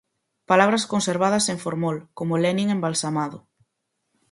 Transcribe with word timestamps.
Palabras 0.49 0.87
conservadas 0.93 1.45
en 1.53 1.57
formol, 1.65 1.97
como 2.17 2.39
Lenin 2.43 2.69
embalsamado 2.77 3.37